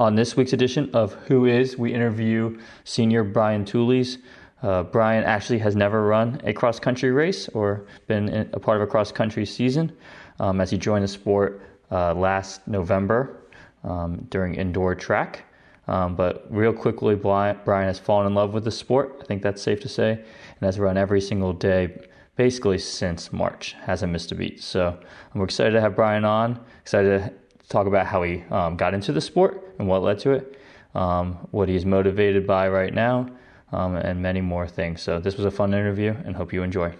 [0.00, 4.16] On this week's edition of Who Is, we interview senior Brian Teweles.
[4.62, 8.82] Uh, Brian actually has never run a cross country race or been a part of
[8.82, 9.92] a cross country season
[10.38, 11.60] um, as he joined the sport
[11.92, 13.42] uh, last November
[13.84, 15.44] um, during indoor track.
[15.86, 19.18] Um, but real quickly, Brian has fallen in love with the sport.
[19.20, 23.76] I think that's safe to say, and has run every single day basically since March.
[23.82, 24.62] Hasn't missed a beat.
[24.62, 24.98] So
[25.34, 26.58] I'm excited to have Brian on.
[26.80, 27.34] Excited to
[27.68, 30.60] talk about how he um, got into the sport and what led to it,
[30.94, 33.26] um, what he's motivated by right now,
[33.72, 35.02] um, and many more things.
[35.02, 36.94] So this was a fun interview, and hope you enjoy.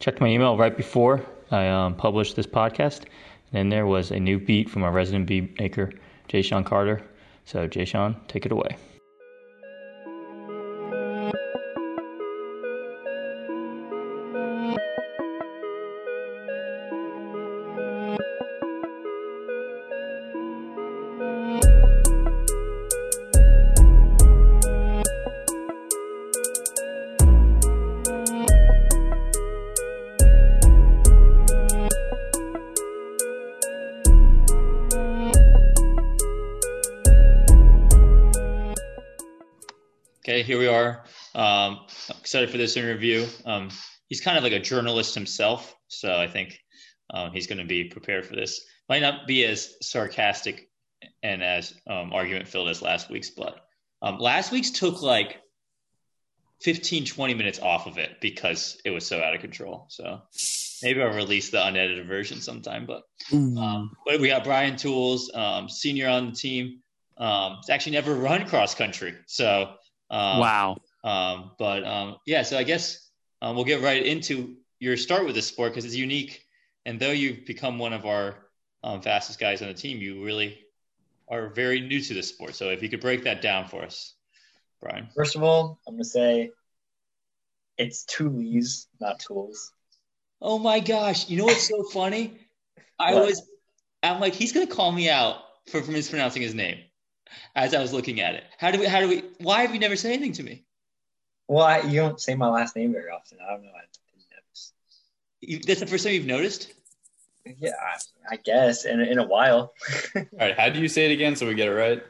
[0.00, 3.04] Checked my email right before I um, published this podcast,
[3.52, 5.92] and there was a new beat from our resident beat maker,
[6.28, 7.02] Jay Sean Carter.
[7.44, 8.76] So Jay Sean, take it away.
[40.48, 41.04] Here we are.
[41.34, 43.26] Um, excited for this interview.
[43.44, 43.68] Um,
[44.08, 46.58] he's kind of like a journalist himself, so I think
[47.12, 48.64] um, he's going to be prepared for this.
[48.88, 50.70] Might not be as sarcastic
[51.22, 53.60] and as um, argument filled as last week's, but
[54.00, 55.36] um, last week's took like
[56.62, 59.84] 15, 20 minutes off of it because it was so out of control.
[59.90, 60.22] So
[60.82, 62.86] maybe I'll release the unedited version sometime.
[62.86, 63.02] But,
[63.34, 65.30] um, but we got Brian Tools,
[65.68, 66.80] senior on the team.
[67.18, 69.14] Um, it's actually never run cross country.
[69.26, 69.74] So
[70.10, 70.76] um, wow.
[71.04, 73.08] Um, but um, yeah, so I guess
[73.42, 76.44] um, we'll get right into your start with this sport because it's unique.
[76.86, 78.36] And though you've become one of our
[78.82, 80.58] um, fastest guys on the team, you really
[81.28, 82.54] are very new to this sport.
[82.54, 84.14] So if you could break that down for us,
[84.80, 85.08] Brian.
[85.14, 86.50] First of all, I'm going to say
[87.76, 89.72] it's toolies, not tools.
[90.40, 91.28] Oh my gosh.
[91.28, 92.38] You know what's so funny?
[92.98, 93.26] I what?
[93.26, 93.42] was,
[94.02, 95.36] I'm like, he's going to call me out
[95.68, 96.78] for, for mispronouncing his name
[97.54, 98.44] as I was looking at it.
[98.58, 98.86] How do we?
[98.86, 99.24] How do we?
[99.38, 100.64] Why have you never said anything to me?
[101.46, 103.38] Well, I, you don't say my last name very often.
[103.44, 103.70] I don't know.
[103.70, 104.72] I didn't notice.
[105.40, 106.74] You, that's the first time you've noticed.
[107.56, 109.72] Yeah, I, I guess in in a while.
[110.16, 112.02] All right, how do you say it again so we get it right?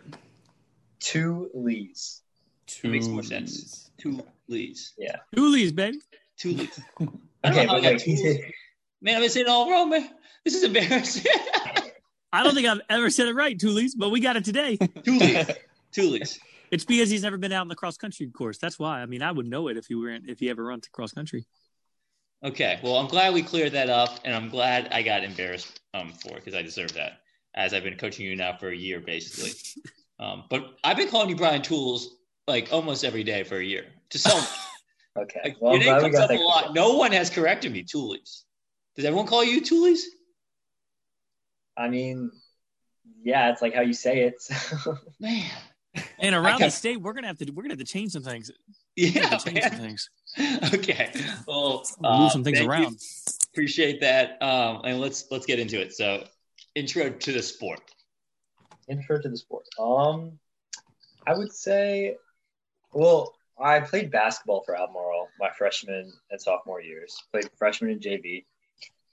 [1.00, 2.22] Two Lees.
[2.66, 3.90] Two makes more sense.
[3.98, 4.94] Two Lees.
[4.98, 5.16] Yeah.
[5.34, 5.98] Two Lees, baby.
[6.36, 6.80] Two Lees.
[7.00, 8.06] okay, but like,
[9.00, 10.10] man, I've been saying it all wrong, man.
[10.44, 11.30] This is embarrassing.
[12.32, 14.76] I don't think I've ever said it right, Toolies, but we got it today.
[14.80, 15.56] Toolies.
[15.92, 16.38] Toolies.
[16.70, 18.58] It's because he's never been out in the cross country course.
[18.58, 19.00] That's why.
[19.00, 20.90] I mean, I would know it if he were in, if he ever run to
[20.90, 21.46] cross country.
[22.44, 22.78] Okay.
[22.82, 26.34] Well, I'm glad we cleared that up, and I'm glad I got embarrassed um, for
[26.34, 27.20] because I deserve that.
[27.54, 29.52] As I've been coaching you now for a year, basically.
[30.20, 32.16] Um, but I've been calling you Brian Tools
[32.48, 34.44] like almost every day for a year to some.
[35.16, 35.40] okay.
[35.44, 36.74] Like, well, your name comes up a lot.
[36.74, 38.42] No one has corrected me, Toolies.
[38.96, 40.00] Does everyone call you Toolies?
[41.78, 42.32] I mean,
[43.22, 44.34] yeah, it's like how you say it.
[44.42, 44.98] So.
[45.20, 45.50] Man.
[46.18, 48.50] And around the state, we're gonna have to we're gonna have to change some things.
[48.96, 50.10] Yeah, change some things.
[50.74, 51.10] okay.
[51.46, 52.92] Well, uh, move some things around.
[52.92, 52.98] You.
[53.52, 54.40] Appreciate that.
[54.42, 55.94] Um, and let's let's get into it.
[55.94, 56.24] So,
[56.74, 57.80] intro to the sport.
[58.88, 59.64] Intro to the sport.
[59.78, 60.38] Um,
[61.26, 62.16] I would say,
[62.92, 67.22] well, I played basketball for Albemarle my freshman and sophomore years.
[67.32, 68.44] Played freshman in JV,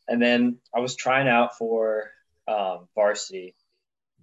[0.07, 2.11] and then I was trying out for
[2.47, 3.55] um, varsity.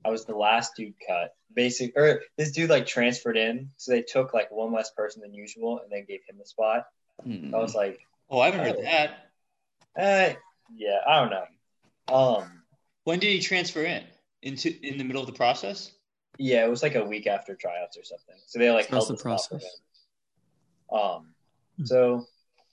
[0.04, 1.34] I was the last dude cut.
[1.54, 5.34] Basic, or this dude like transferred in, so they took like one less person than
[5.34, 6.86] usual, and then gave him the spot.
[7.26, 7.52] Mm.
[7.54, 8.00] I was like,
[8.30, 9.10] "Oh, I haven't oh, heard that."
[9.94, 10.34] Uh,
[10.74, 12.14] yeah, I don't know.
[12.14, 12.62] Um,
[13.04, 14.04] when did he transfer in?
[14.42, 15.92] Into in the middle of the process?
[16.38, 18.34] Yeah, it was like a week after tryouts or something.
[18.46, 19.64] So they like held the process.
[20.90, 21.34] Um,
[21.76, 21.84] hmm.
[21.84, 22.26] so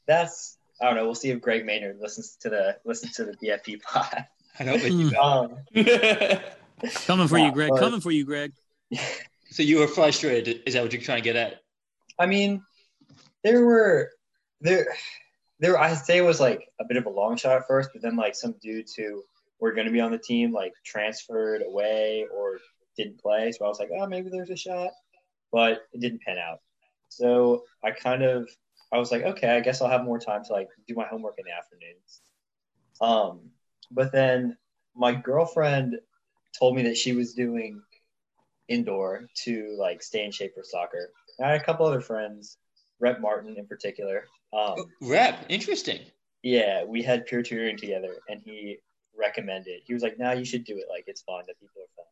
[0.07, 1.05] that's I don't know.
[1.05, 4.25] We'll see if Greg Maynard listens to the listens to the BFP pod.
[4.59, 5.57] I don't think you um,
[7.05, 7.69] Coming for yeah, you, Greg.
[7.71, 8.53] But, Coming for you, Greg.
[9.51, 10.61] So you were frustrated.
[10.67, 11.61] Is that what you're trying to get at?
[12.19, 12.61] I mean,
[13.43, 14.11] there were
[14.61, 14.85] there
[15.59, 18.03] there I say it was like a bit of a long shot at first, but
[18.03, 19.23] then like some dudes who
[19.59, 22.59] were going to be on the team like transferred away or
[22.95, 23.51] didn't play.
[23.51, 24.91] So I was like, oh, maybe there's a shot,
[25.51, 26.59] but it didn't pan out.
[27.09, 28.47] So I kind of
[28.91, 31.35] I was like, okay, I guess I'll have more time to like do my homework
[31.37, 32.21] in the afternoons.
[33.01, 33.49] Um,
[33.91, 34.57] but then
[34.95, 35.99] my girlfriend
[36.57, 37.81] told me that she was doing
[38.67, 41.11] indoor to like stay in shape for soccer.
[41.43, 42.57] I had a couple other friends,
[42.99, 44.25] Rep Martin in particular.
[44.53, 45.99] Um, Rep, interesting.
[46.43, 48.77] Yeah, we had peer tutoring together, and he
[49.17, 49.81] recommended.
[49.85, 50.85] He was like, "Now you should do it.
[50.89, 51.43] Like it's fun.
[51.47, 52.05] That people are fun."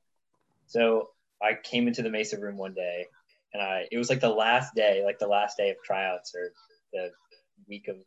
[0.67, 1.09] So
[1.41, 3.05] I came into the Mesa room one day,
[3.53, 6.51] and I it was like the last day, like the last day of tryouts or
[6.93, 7.11] the
[7.67, 7.97] week of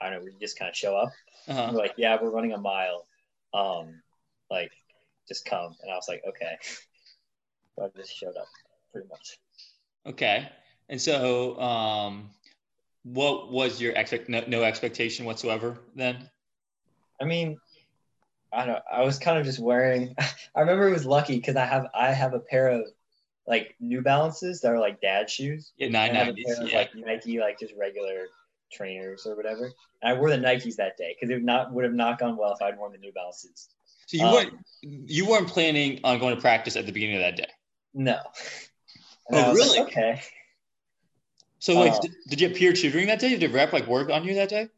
[0.00, 0.24] I don't know.
[0.24, 1.12] We just kind of show up.
[1.48, 1.72] Uh-huh.
[1.72, 3.06] Like, yeah, we're running a mile.
[3.54, 4.02] Um,
[4.50, 4.72] like,
[5.26, 5.74] just come.
[5.82, 6.56] And I was like, okay.
[7.76, 8.48] So I just showed up,
[8.92, 9.38] pretty much.
[10.06, 10.48] Okay.
[10.88, 12.30] And so, um,
[13.04, 16.28] what was your expect no, no expectation whatsoever then?
[17.20, 17.58] I mean,
[18.52, 18.82] I don't.
[18.90, 20.14] I was kind of just wearing.
[20.54, 22.82] I remember it was lucky because I have I have a pair of
[23.46, 25.72] like New Balances that are like dad shoes.
[25.76, 26.58] Yeah, nine I have a nineties.
[26.72, 26.78] Yeah.
[26.78, 28.26] like Nike, like just regular
[28.70, 29.70] trainers or whatever.
[30.02, 32.52] And I wore the Nikes that day because it not would have not gone well
[32.52, 33.68] if I'd worn the New Balances.
[34.06, 37.22] So you um, weren't you weren't planning on going to practice at the beginning of
[37.22, 37.48] that day.
[37.94, 38.18] No.
[39.28, 39.80] And Oh, was like, really?
[39.80, 40.22] okay.
[41.58, 43.36] So like, Uh, did, did you have peer tutoring that day?
[43.36, 44.68] Did rep like work on you that day?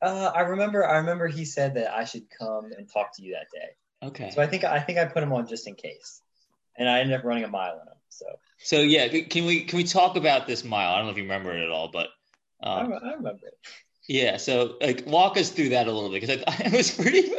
[0.00, 0.86] Uh, I remember.
[0.86, 3.70] I remember he said that I should come and talk to you that day.
[4.02, 4.30] Okay.
[4.30, 6.22] So I think I think I put him on just in case,
[6.76, 7.98] and I ended up running a mile in him.
[8.08, 8.26] So
[8.58, 10.92] So yeah, can we can we talk about this mile?
[10.92, 12.08] I don't know if you remember it at all, but
[12.62, 13.58] um, re- I remember it.
[14.08, 14.36] yeah.
[14.36, 17.30] So like, walk us through that a little bit because I, it was pretty.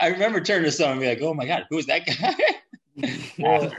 [0.00, 2.34] I remember turning to someone and be like, "Oh my god, who is that guy?"
[3.38, 3.72] Well,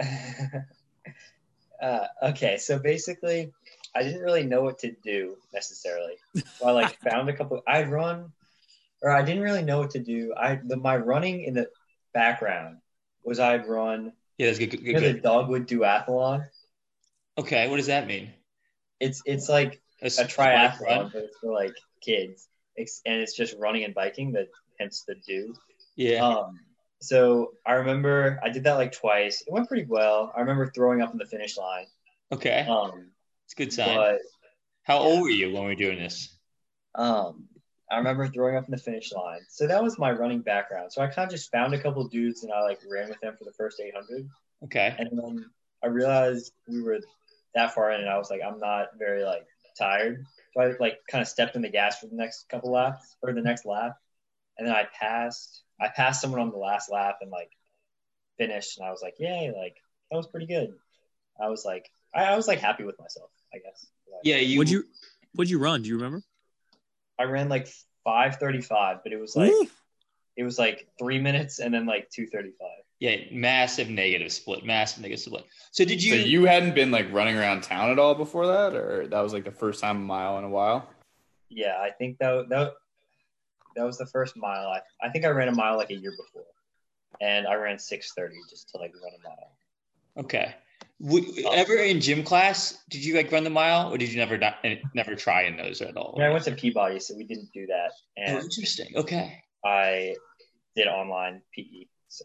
[1.82, 3.52] uh, okay, so basically,
[3.94, 6.14] I didn't really know what to do necessarily.
[6.34, 7.62] So I like found a couple.
[7.66, 8.32] I'd run,
[9.02, 10.32] or I didn't really know what to do.
[10.36, 11.68] I the my running in the
[12.14, 12.78] background
[13.24, 14.12] was I'd run.
[14.38, 14.70] yeah, that's good.
[14.70, 15.22] good, You good, know the good.
[15.22, 16.46] Dogwood Duathlon.
[17.38, 18.30] Okay, what does that mean?
[19.02, 23.56] It's it's like That's a triathlon, but it's for like kids, it's, and it's just
[23.58, 24.32] running and biking.
[24.32, 25.54] That hence the do.
[25.96, 26.24] Yeah.
[26.26, 26.58] Um,
[27.00, 29.42] so I remember I did that like twice.
[29.46, 30.32] It went pretty well.
[30.36, 31.86] I remember throwing up in the finish line.
[32.32, 33.10] okay, Um,
[33.44, 33.96] it's a good sign.
[33.96, 34.20] but
[34.84, 36.36] How old were you when we were doing this?
[36.94, 37.48] um,
[37.90, 39.40] I remember throwing up in the finish line.
[39.48, 40.92] So that was my running background.
[40.92, 43.34] So I kind of just found a couple dudes and I like ran with them
[43.36, 44.28] for the first 800.
[44.64, 44.94] Okay.
[44.98, 45.50] And then
[45.82, 47.00] I realized we were
[47.54, 49.46] that far in, and I was like, I'm not very like
[49.78, 50.26] tired.
[50.54, 53.32] So I like kind of stepped in the gas for the next couple laps or
[53.32, 53.96] the next lap,
[54.58, 55.62] and then I passed.
[55.80, 57.50] I passed someone on the last lap and like
[58.38, 59.76] finished, and I was like, yay, like
[60.10, 60.74] that was pretty good.
[61.40, 63.86] I was like, I, I was like happy with myself, I guess.
[64.10, 64.58] Like, Yeah, you.
[64.58, 64.84] Would you
[65.36, 65.82] would you run?
[65.82, 66.22] Do you remember?
[67.18, 67.68] I ran like
[68.06, 69.68] 5:35, but it was like Woo!
[70.36, 72.52] it was like three minutes and then like 2:35.
[73.02, 74.64] Yeah, massive negative split.
[74.64, 75.44] Massive negative split.
[75.72, 76.12] So did you?
[76.12, 79.32] So you hadn't been like running around town at all before that, or that was
[79.32, 80.88] like the first time a mile in a while?
[81.48, 82.74] Yeah, I think that that
[83.74, 84.68] that was the first mile.
[84.68, 86.46] I, I think I ran a mile like a year before,
[87.20, 90.24] and I ran six thirty just to like run a mile.
[90.24, 90.54] Okay.
[91.00, 94.38] Would, ever in gym class, did you like run the mile, or did you never
[94.38, 96.14] not, eh, never try in those at all?
[96.14, 97.90] I, mean, I went to Peabody, so we didn't do that,
[98.28, 98.92] Oh, interesting.
[98.94, 99.42] Okay.
[99.64, 100.14] I
[100.76, 101.86] did online PE.
[102.06, 102.24] So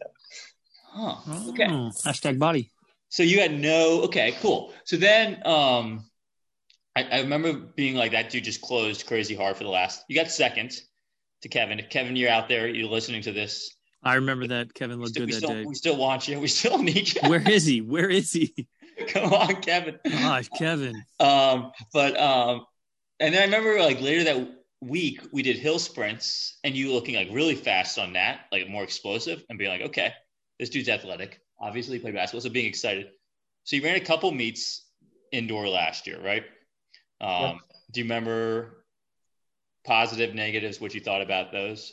[0.90, 1.50] Huh.
[1.50, 1.66] Okay.
[1.68, 2.70] Oh, hashtag body.
[3.08, 4.02] So you had no.
[4.02, 4.36] Okay.
[4.40, 4.72] Cool.
[4.84, 6.04] So then, um,
[6.96, 10.04] I, I remember being like that dude just closed crazy hard for the last.
[10.08, 10.72] You got second
[11.42, 11.78] to Kevin.
[11.78, 13.70] If Kevin, you're out there, you're listening to this.
[14.02, 15.64] I remember that Kevin looked still, good that still, day.
[15.64, 16.40] we still want you.
[16.40, 17.28] We still need you.
[17.28, 17.80] Where is he?
[17.80, 18.66] Where is he?
[19.08, 19.98] Come on, Kevin.
[20.04, 21.04] Gosh, Kevin.
[21.20, 22.66] Um, but um,
[23.20, 24.48] and then I remember like later that
[24.80, 28.82] week we did hill sprints, and you looking like really fast on that, like more
[28.82, 30.12] explosive, and being like, okay,
[30.58, 31.40] this dude's athletic.
[31.60, 33.10] Obviously, he played basketball, so being excited.
[33.64, 34.84] So you ran a couple meets
[35.32, 36.44] indoor last year, right?
[37.20, 37.56] Um, Yep.
[37.90, 38.84] Do you remember
[39.84, 40.80] positive, negatives?
[40.80, 41.92] What you thought about those?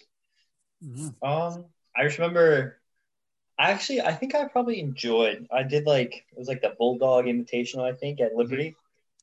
[0.83, 1.15] Mhm.
[1.21, 2.81] um, I just remember.
[3.57, 5.47] I actually, I think I probably enjoyed.
[5.49, 8.75] I did like it was like the Bulldog Invitational, I think, at Liberty.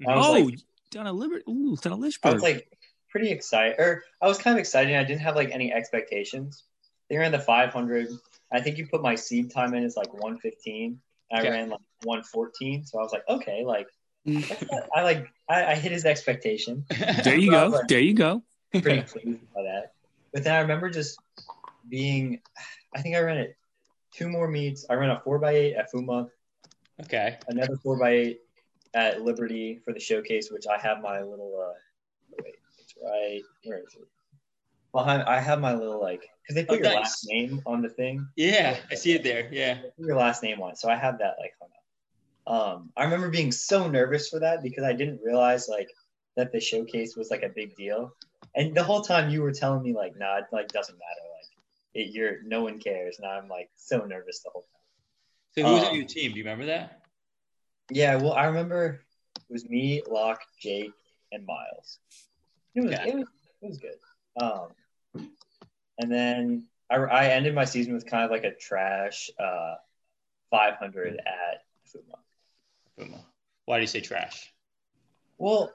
[0.06, 0.58] I was Oh, like,
[0.90, 1.44] down at Liberty.
[1.50, 2.32] Ooh, down at I Lynchburg.
[2.34, 2.66] was like
[3.10, 4.94] pretty excited, or I was kind of excited.
[4.96, 6.64] I didn't have like any expectations.
[7.12, 8.08] They ran the 500.
[8.54, 10.98] I think you put my seed time in as like 115.
[11.30, 11.50] I Okay.
[11.50, 13.86] ran like 114, so I was like, okay, like
[14.24, 16.86] not- I like I, I hit his expectation.
[17.22, 17.66] there you I go.
[17.68, 18.42] like, There you go.
[18.72, 19.92] pretty pleased by that.
[20.32, 21.18] But then I remember just
[21.86, 22.40] being,
[22.96, 23.56] I think I ran it
[24.14, 24.86] two more meets.
[24.88, 26.30] I ran a four by eight at Fuma,
[27.02, 27.36] Okay.
[27.48, 28.40] another four by eight
[28.94, 31.62] at Liberty for the showcase, which I have my little.
[31.62, 31.74] uh
[32.42, 33.42] Wait, it's right.
[33.64, 34.08] Where is it?
[34.92, 37.88] Behind, I have my little like because they put Oh, your last name on the
[37.88, 38.28] thing.
[38.36, 39.48] Yeah, I see it there.
[39.50, 39.78] Yeah.
[39.96, 42.72] Your last name on it, so I have that like hung up.
[42.76, 45.88] Um, I remember being so nervous for that because I didn't realize like
[46.36, 48.14] that the showcase was like a big deal,
[48.54, 51.48] and the whole time you were telling me like, nah, it like doesn't matter, like
[51.94, 54.68] it, you're no one cares, and I'm like so nervous the whole time.
[55.52, 56.32] So who was on Um, your team?
[56.32, 57.00] Do you remember that?
[57.90, 59.00] Yeah, well, I remember
[59.36, 60.92] it was me, Locke, Jake,
[61.30, 61.98] and Miles.
[62.74, 63.08] It was Okay.
[63.10, 63.26] it was
[63.62, 63.96] it was good.
[64.40, 64.68] Um,
[65.14, 69.74] and then I, I ended my season with kind of like a trash uh,
[70.50, 72.18] 500 at Fuma.
[72.98, 73.20] Fuma.
[73.64, 74.52] Why do you say trash?
[75.38, 75.72] Well,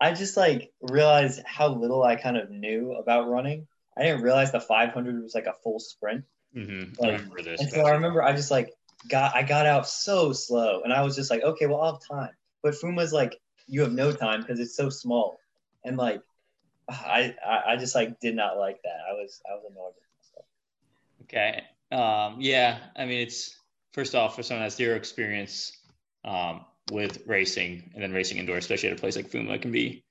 [0.00, 3.66] I just like realized how little I kind of knew about running.
[3.96, 6.24] I didn't realize the 500 was like a full sprint.
[6.56, 7.02] Mm-hmm.
[7.02, 7.60] I Like, remember this.
[7.60, 8.72] And so I remember I just like
[9.08, 12.02] got I got out so slow, and I was just like, okay, well I'll have
[12.08, 12.34] time.
[12.62, 15.38] But Fuma's like, you have no time because it's so small,
[15.84, 16.22] and like,
[16.88, 18.98] I, I I just like did not like that.
[19.08, 20.46] I was I was annoyed with myself.
[21.24, 21.62] Okay.
[21.90, 23.56] Um, yeah, I mean, it's
[23.92, 25.72] first off for someone that has zero experience
[26.24, 29.72] um, with racing and then racing indoor, especially at a place like Fuma, it can
[29.72, 30.04] be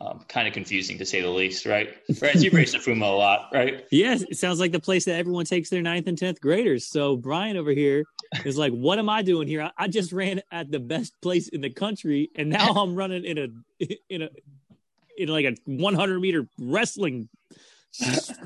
[0.00, 1.94] um, kind of confusing to say the least, right?
[2.20, 2.34] Right?
[2.34, 3.84] You've raced at Fuma a lot, right?
[3.90, 6.86] Yes, it sounds like the place that everyone takes their ninth and tenth graders.
[6.86, 8.04] So Brian over here
[8.44, 9.62] is like, "What am I doing here?
[9.62, 13.24] I, I just ran at the best place in the country, and now I'm running
[13.24, 14.28] in a in a
[15.16, 17.28] in like a 100 meter wrestling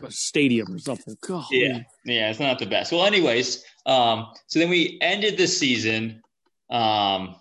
[0.09, 2.93] stadium or something." God, Yeah, yeah, it's not the best.
[2.93, 6.23] Well, anyways, um, so then we ended the season
[6.71, 7.37] um,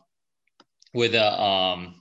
[0.94, 1.96] with a um,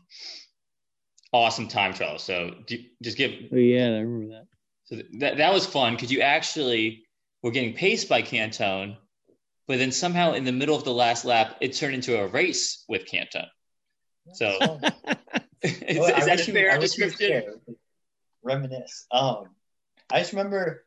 [1.33, 2.19] awesome time trial.
[2.19, 4.47] So do, just give Oh, yeah, I remember that.
[4.85, 7.05] So th- that that was fun because you actually
[7.43, 8.97] were getting paced by Cantone,
[9.67, 12.85] but then somehow in the middle of the last lap, it turned into a race
[12.89, 13.49] with Cantone.
[14.33, 14.81] So
[15.63, 17.61] is, well, I is that a fair I you description?
[18.43, 19.07] Reminisce.
[19.11, 19.49] Um,
[20.11, 20.85] I just remember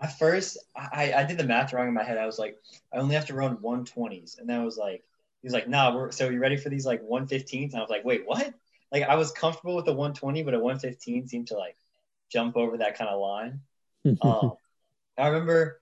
[0.00, 2.18] at first I, I did the math wrong in my head.
[2.18, 2.58] I was like,
[2.92, 5.02] I only have to run 120s, and then I was like,
[5.42, 7.72] he was like, Nah, we're so you ready for these like 115s?
[7.72, 8.52] And I was like, Wait, what?
[8.92, 11.76] Like I was comfortable with the 120, but a 115 seemed to like
[12.30, 13.60] jump over that kind of line.
[14.22, 14.52] Um,
[15.18, 15.80] I remember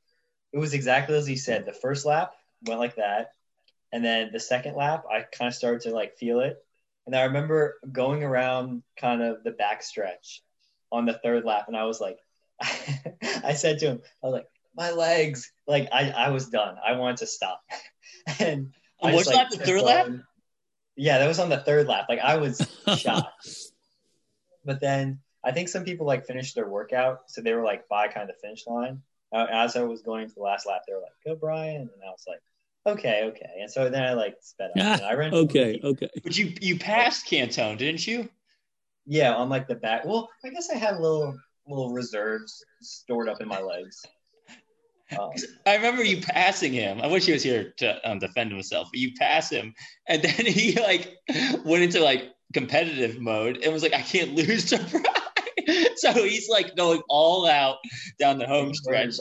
[0.52, 1.66] it was exactly as he said.
[1.66, 2.33] The first lap
[2.64, 3.33] went like that,
[3.92, 6.64] and then the second lap, I kind of started to like feel it.
[7.06, 10.42] And I remember going around kind of the back stretch
[10.90, 12.18] on the third lap, and I was like,
[13.44, 14.46] I said to him, I was like,
[14.76, 16.76] my legs, like I, I was done.
[16.84, 17.62] I wanted to stop.
[18.40, 19.50] and which just, lap?
[19.50, 20.08] The third lap?
[20.96, 22.06] Yeah, that was on the third lap.
[22.08, 23.49] Like I was shocked.
[24.64, 28.08] But then I think some people like finished their workout, so they were like by
[28.08, 29.02] kind of the finish line.
[29.32, 32.11] As I was going to the last lap, they were like, "Go, Brian," and I
[32.11, 32.40] was like,
[32.87, 34.76] "Okay, okay." And so then I like sped up.
[34.76, 35.35] and I ran.
[35.35, 36.11] okay, okay.
[36.23, 38.29] But you you passed Cantone, didn't you?
[39.07, 40.05] Yeah, on like the back.
[40.05, 44.05] Well, I guess I had a little little reserves stored up in my legs.
[45.21, 45.31] Um,
[45.67, 47.00] I remember you passing him.
[47.03, 48.88] I wish he was here to um, defend himself.
[48.91, 49.75] But you pass him,
[50.09, 51.14] and then he like
[51.62, 55.07] went into like competitive mode and was like, "I can't lose to Brian."
[55.97, 57.76] so he's like going all out
[58.19, 59.14] down the home stretch,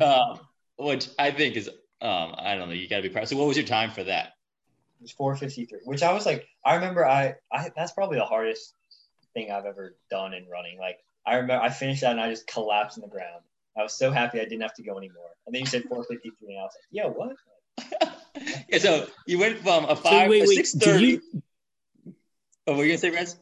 [0.00, 0.40] um,
[0.78, 2.74] which I think is um, I don't know.
[2.74, 3.28] You got to be proud.
[3.28, 4.34] So what was your time for that?
[5.00, 8.74] It was 453, which I was like, I remember I, I that's probably the hardest
[9.34, 10.78] thing I've ever done in running.
[10.78, 13.42] Like I remember I finished that and I just collapsed on the ground.
[13.76, 15.30] I was so happy I didn't have to go anymore.
[15.46, 17.36] And then you said 453 and I was like, yo, what?
[18.68, 20.54] yeah, so you went from a So five wait, a wait.
[20.56, 21.06] six thirty.
[21.06, 21.22] you-
[22.66, 23.36] Oh, what were you gonna say, Rez?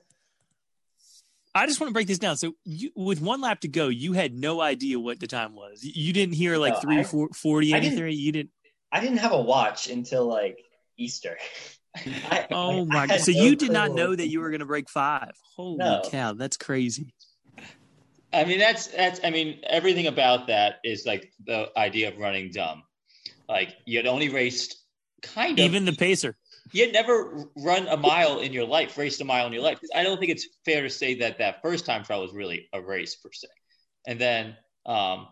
[1.57, 2.37] I just want to break this down.
[2.37, 5.83] So, you, with one lap to go, you had no idea what the time was.
[5.83, 8.19] You didn't hear like No, three, I- four, 40, I didn't- anything.
[8.21, 8.51] You didn't.
[8.93, 10.59] I didn't have a watch until like
[10.97, 11.37] Easter.
[11.97, 13.21] I, Oh like, I my god!
[13.21, 15.33] So no you did not know that you were going to break five.
[15.57, 16.03] Holy No.
[16.11, 16.35] cow!
[16.35, 17.15] That's crazy.
[18.33, 19.21] I mean, that's that's.
[19.25, 22.83] I mean, everything about that is like the idea of running dumb.
[23.49, 24.77] Like you had only raced
[25.23, 25.65] kind of.
[25.65, 26.37] Even the pacer.
[26.73, 29.79] You had never run a mile in your life, raced a mile in your life.
[29.95, 32.81] I don't think it's fair to say that that first time trial was really a
[32.81, 33.49] race per se.
[34.07, 35.29] And then, um,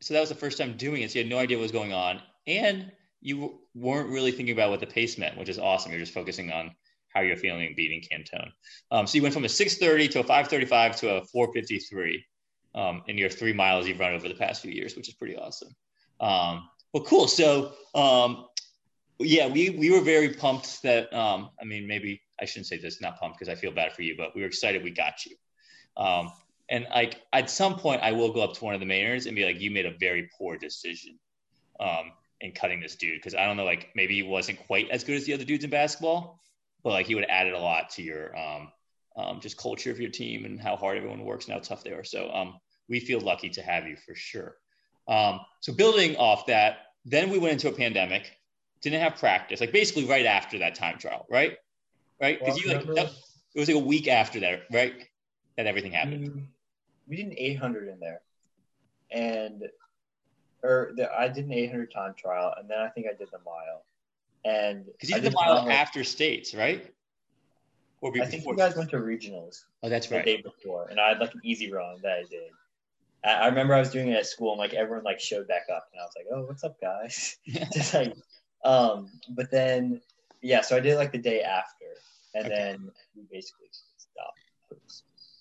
[0.00, 1.10] so that was the first time doing it.
[1.10, 4.70] So you had no idea what was going on, and you weren't really thinking about
[4.70, 5.90] what the pace meant, which is awesome.
[5.90, 6.74] You're just focusing on
[7.14, 8.50] how you're feeling beating Cantone.
[8.90, 12.24] Um, so you went from a 6:30 to a 5:35 to a 4:53
[12.74, 15.36] um, in your three miles you've run over the past few years, which is pretty
[15.36, 15.74] awesome.
[16.20, 17.26] Um, well, cool.
[17.26, 18.46] So um,
[19.18, 23.00] yeah, we we were very pumped that um, I mean maybe I shouldn't say this,
[23.00, 25.36] not pumped because I feel bad for you, but we were excited we got you.
[25.96, 26.32] Um,
[26.68, 29.34] and like at some point, I will go up to one of the mainers and
[29.34, 31.18] be like, "You made a very poor decision
[31.80, 35.04] um, in cutting this dude," because I don't know, like maybe he wasn't quite as
[35.04, 36.40] good as the other dudes in basketball,
[36.82, 38.68] but like he would have added a lot to your um,
[39.16, 41.92] um, just culture of your team and how hard everyone works and how tough they
[41.92, 42.04] are.
[42.04, 42.58] So um,
[42.88, 44.56] we feel lucky to have you for sure.
[45.08, 48.35] Um, so building off that, then we went into a pandemic
[48.90, 51.56] didn't have practice, like basically right after that time trial, right?
[52.20, 52.38] Right?
[52.38, 53.12] Because Well, you like that-
[53.54, 55.08] it was like a week after that, right?
[55.56, 56.46] That everything happened.
[57.08, 58.20] We, did an 800 in there,
[59.10, 59.62] and
[60.62, 63.38] or the, I did an 800 time trial, and then I think I did the
[63.44, 63.84] mile,
[64.44, 66.92] and Because you I did the mile after states, right?
[68.02, 68.26] Or before.
[68.26, 70.24] I think you guys went to regionals oh, that's right.
[70.24, 72.50] the day before, and I had like an easy run that I did.
[73.24, 75.62] I, I remember I was doing it at school and like everyone like showed back
[75.74, 77.36] up and I was like, oh, what's up, guys?
[77.72, 78.14] Just like,
[78.66, 80.00] um, but then
[80.42, 81.86] yeah, so I did it, like the day after,
[82.34, 82.54] and Okay.
[82.54, 84.38] then we basically stopped.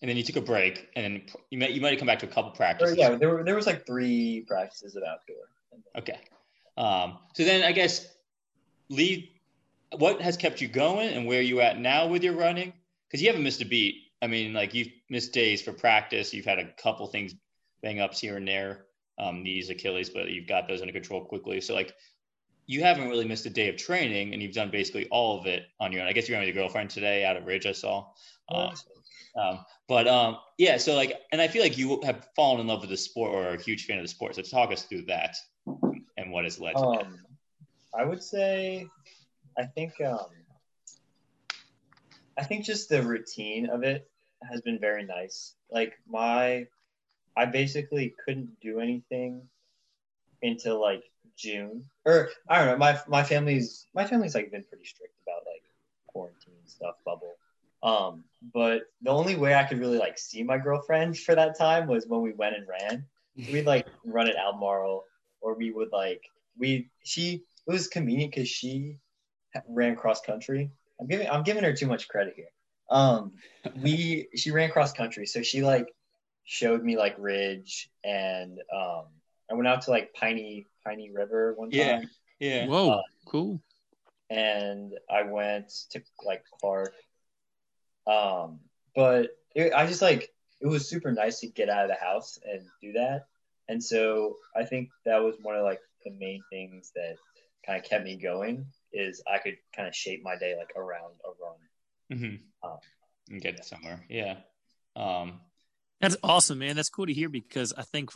[0.02, 2.20] And then you took a break, and then you might you might have come back
[2.20, 2.98] to a couple Or, practices.
[2.98, 5.50] yeah, there were there was like three practices of outdoor.
[5.98, 6.20] Okay.
[6.78, 8.08] Um, so then I guess
[8.90, 9.30] lead.
[9.98, 12.74] What has kept you going, and where are you at now with your running?
[13.08, 13.96] Because you haven't missed a beat.
[14.22, 16.34] I mean, like you've missed days for practice.
[16.34, 17.34] You've had a couple things
[17.82, 18.86] bang ups here and there,
[19.20, 21.62] um, knees, Achilles, but you've got those under control quickly.
[21.62, 21.94] So like,
[22.68, 25.68] you haven't really missed a day of training, and you've done basically all of it
[25.80, 26.08] on your own.
[26.08, 27.66] I guess you ran with your girlfriend today out of Ridge.
[27.66, 28.08] I saw.
[28.50, 28.74] Um,
[29.36, 32.82] um, but um, yeah, so like, and I feel like you have fallen in love
[32.82, 34.36] with the sport or are a huge fan of the sport.
[34.36, 35.36] So talk us through that
[36.18, 37.06] and what has led to that.
[37.06, 37.20] Um,
[37.98, 38.88] I would say,
[39.58, 40.28] I think, um,
[42.38, 44.10] I think just the routine of it
[44.50, 45.54] has been very nice.
[45.70, 46.68] Like my,
[47.38, 49.42] I basically couldn't do anything
[50.42, 51.04] until like
[51.38, 52.78] June, or I don't know.
[52.78, 55.64] My my family's my family's like been pretty strict about like
[56.08, 57.36] quarantine stuff, bubble.
[57.84, 61.88] Um, but the only way I could really like see my girlfriend for that time
[61.88, 63.06] was when we went and ran.
[63.36, 65.04] We'd like run at Albemarle,
[65.42, 66.24] or we would like
[66.58, 68.98] we she it was convenient because she
[69.68, 70.72] ran cross country.
[71.00, 72.50] I'm giving I'm giving her too much credit here.
[72.90, 73.34] Um,
[73.82, 75.88] we she ran cross country, so she like
[76.44, 79.06] showed me like Ridge, and um,
[79.50, 82.02] I went out to like Piney Piney River one time, Yeah.
[82.40, 82.68] Yeah.
[82.68, 83.62] Whoa, Uh, cool.
[84.30, 86.94] and I went to like Clark.
[88.08, 88.60] Um,
[88.96, 92.38] but it, I just like it was super nice to get out of the house
[92.46, 93.26] and do that,
[93.68, 97.16] and so I think that was one of like the main things that
[97.66, 101.14] kind of kept me going is I could kind of shape my day like around
[101.26, 101.58] a run.
[102.14, 102.70] Mm-hmm.
[102.70, 102.78] Um,
[103.32, 104.06] and get somewhere.
[104.08, 104.38] Yeah.
[104.96, 105.42] Um,
[106.00, 106.76] That's awesome, man.
[106.76, 108.12] That's cool to hear because I think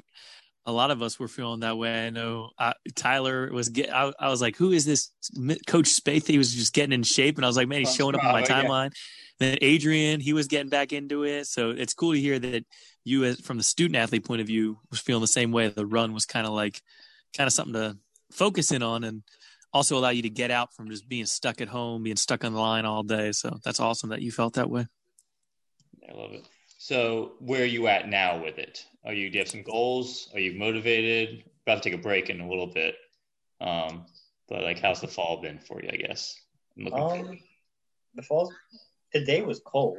[0.70, 2.06] a lot of us were feeling that way.
[2.06, 3.94] I know uh, Tyler was get.
[3.94, 5.12] I, I was like, "Who is this
[5.68, 8.16] Coach Spath?" He was just getting in shape, and I was like, "Man, he's showing
[8.16, 8.64] up on my right, yeah.
[8.64, 8.94] timeline."
[9.40, 12.66] Then Adrian, he was getting back into it, so it's cool to hear that
[13.04, 15.70] you, as from the student athlete point of view, was feeling the same way.
[15.70, 16.82] The run was kind of like,
[17.36, 17.98] kind of something to
[18.32, 19.24] focus in on, and
[19.74, 22.54] also allow you to get out from just being stuck at home, being stuck on
[22.54, 23.32] the line all day.
[23.32, 24.88] So that's awesome that you felt that way.
[26.08, 26.46] I love it.
[26.78, 28.86] So where are you at now with it?
[29.10, 30.30] Are you do you have some goals?
[30.36, 31.44] Are you motivated?
[31.66, 32.94] About to take a break in a little bit.
[33.60, 34.06] Um,
[34.48, 36.36] but like how's the fall been for you, I guess?
[36.78, 37.30] I'm looking forward.
[37.30, 37.40] Um,
[38.14, 38.54] the fall
[39.12, 39.98] today was cold.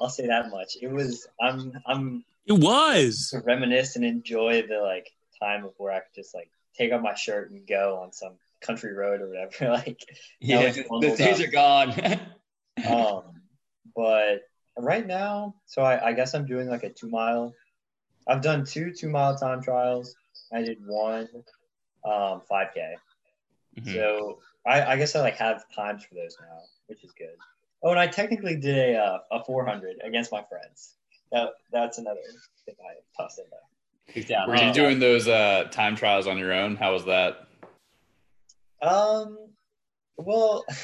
[0.00, 0.78] I'll say that much.
[0.80, 1.28] It was.
[1.38, 1.74] I'm.
[1.86, 3.28] I'm It was.
[3.32, 7.02] to reminisce and enjoy the like time of where I could just like take off
[7.02, 9.70] my shirt and go on some country road or whatever.
[9.74, 10.00] like,
[10.40, 11.46] Yeah, the days up.
[11.46, 12.20] are gone.
[12.88, 13.22] um,
[13.94, 14.44] but
[14.78, 17.54] right now, so I, I guess I'm doing like a two mile.
[18.28, 20.14] I've done two two mile time trials.
[20.52, 21.28] I did one
[22.04, 22.94] um 5K.
[23.78, 23.94] Mhm.
[23.94, 27.36] So I, I guess I like have times for those now, which is good.
[27.82, 30.96] Oh, and I technically did a uh, a 400 against my friends.
[31.32, 32.20] That that's another
[32.66, 33.60] thing I tossed in there.
[34.14, 34.48] He's down.
[34.48, 36.76] Were you doing those uh, time trials on your own?
[36.76, 37.46] How was that?
[38.82, 39.38] Um,
[40.16, 40.74] well, so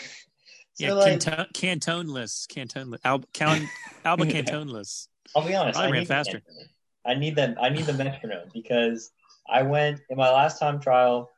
[0.78, 3.68] Yeah, like canton, cantoneless, cantoneless, Al, count,
[4.04, 5.08] Alba cantoneless.
[5.34, 6.42] I'll be honest, I I, ran faster.
[6.46, 6.66] The,
[7.06, 7.56] I need them.
[7.60, 9.12] I need the metronome because
[9.48, 11.30] I went in my last time trial.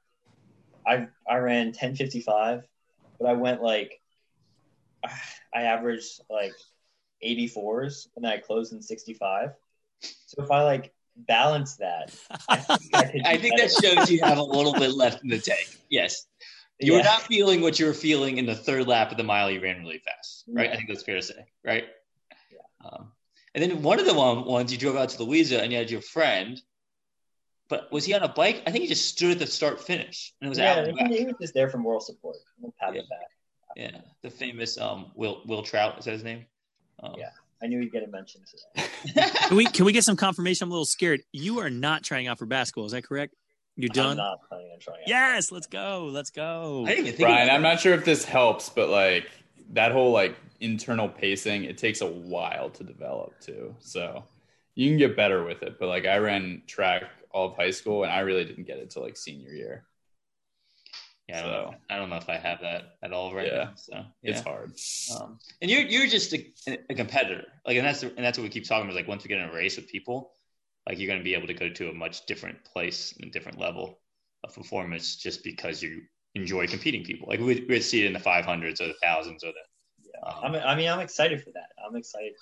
[0.87, 2.63] I I ran 10:55,
[3.21, 4.01] but I went like
[5.55, 6.55] I averaged like
[7.25, 9.51] 84s, and then I closed in 65.
[10.01, 12.15] So if I like balance that,
[12.49, 15.39] I think I, I think that shows you have a little bit left in the
[15.39, 15.79] tank.
[15.91, 16.27] Yes.
[16.81, 17.05] You were Yeah.
[17.07, 19.81] not feeling what you were feeling in the third lap of the mile you ran
[19.81, 20.67] really fast, right?
[20.67, 20.73] Yeah.
[20.73, 21.87] I think that's fair to say, right?
[22.53, 22.89] Yeah.
[22.89, 23.11] Um,
[23.55, 25.91] and then one of the one, ones you drove out to Louisa and you had
[25.91, 26.61] your friend,
[27.69, 28.63] but was he on a bike?
[28.67, 30.77] I think he just stood at the start finish and it was out.
[30.79, 31.11] Yeah, and back.
[31.11, 32.37] he, he was just there for moral support.
[32.61, 33.01] We'll pat Yeah.
[33.03, 33.29] him back.
[33.77, 36.47] Yeah, the famous um, Will Will Trout is that his name?
[37.03, 37.31] Um, Yeah.
[37.63, 38.89] I knew he'd get a mention today.
[39.49, 40.65] Can we can we get some confirmation?
[40.65, 41.23] I'm a little scared.
[41.33, 42.87] You are not trying out for basketball.
[42.87, 43.35] Is that correct?
[43.77, 44.17] You're I'm done.
[44.17, 44.99] not planning on trying.
[45.03, 45.09] out.
[45.09, 46.09] Yes, let's go.
[46.13, 46.85] Let's go.
[46.87, 47.29] I didn't even think.
[47.29, 49.29] Brian, I'm not sure if this helps, but like
[49.73, 53.75] that whole like internal pacing, it takes a while to develop too.
[53.81, 54.25] So
[54.75, 55.79] you can get better with it.
[55.79, 58.91] But like I ran track all of high school and I really didn't get it
[58.91, 59.85] till like senior year.
[61.29, 61.75] Yeah, I don't, know.
[61.91, 63.65] I don't know if I have that at all right Yeah.
[63.65, 63.73] now.
[63.77, 64.31] So yeah.
[64.31, 64.73] It's hard.
[65.15, 66.51] Um, and you're you're just a,
[66.89, 68.93] a competitor, like, and that's and that's what we keep talking about.
[68.93, 70.33] Is like once we get in a race with people,
[70.89, 73.31] like you're going to be able to go to a much different place and a
[73.31, 73.99] different level
[74.43, 76.03] of performance just because you
[76.35, 77.29] enjoy competing people.
[77.29, 80.31] Like we we'd see it in the 500s or the thousands or the Yeah.
[80.31, 81.71] Um, I'm, mean, I'm excited for that.
[81.85, 82.33] I'm excited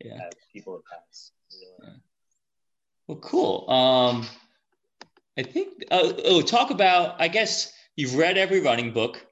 [0.00, 0.18] to yeah.
[0.18, 1.32] have people that pass.
[1.80, 1.96] Really.
[3.06, 3.70] Well, cool.
[3.70, 4.26] Um,
[5.38, 5.84] I think.
[5.90, 7.20] Oh, oh, talk about.
[7.20, 9.24] I guess you've read every running book.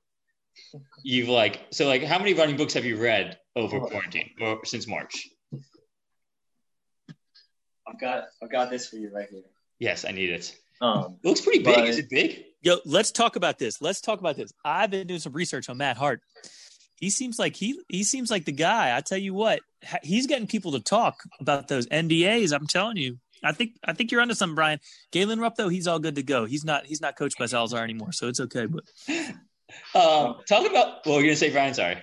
[1.02, 3.86] You've like so like how many running books have you read over Oh.
[3.86, 5.28] quarantine or since March?
[7.86, 9.42] I've got I've got this for you right here.
[9.78, 10.54] Yes, I need it.
[10.82, 11.74] Um, It looks pretty big.
[11.76, 12.44] But- Is it big?
[12.60, 13.80] Yo, let's talk about this.
[13.82, 14.52] Let's talk about this.
[14.64, 16.20] I've been doing some research on Matt Hart.
[16.96, 18.96] He seems like he he seems like the guy.
[18.96, 19.60] I tell you what,
[20.04, 22.52] he's getting people to talk about those NDAs.
[22.52, 23.18] I'm telling you.
[23.42, 24.78] I think I think you're onto something, Brian.
[25.10, 26.44] Galen Rupp though, he's all good to go.
[26.44, 28.66] He's not he's not coached by Salazar anymore, so it's okay.
[28.66, 28.84] But
[29.94, 31.04] Um, talk about.
[31.06, 31.74] Well, you're gonna say Brian.
[31.74, 31.96] Sorry.